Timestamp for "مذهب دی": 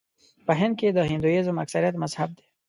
2.03-2.45